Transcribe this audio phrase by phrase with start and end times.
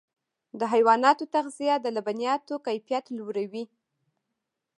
[0.59, 3.65] د حیواناتو تغذیه د لبنیاتو کیفیت لوړوي.